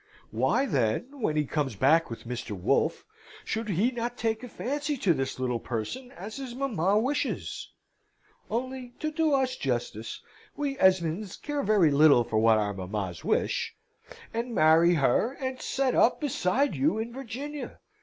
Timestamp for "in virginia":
16.97-17.79